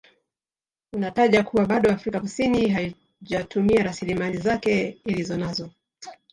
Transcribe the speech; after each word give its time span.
Unataja 0.93 1.43
kuwa 1.43 1.65
bado 1.65 1.89
Afrika 1.91 2.19
Kusini 2.19 2.69
haijatumia 2.69 3.83
rasilimali 3.83 4.37
zake 4.37 4.97
Ilizonanazo 5.05 5.69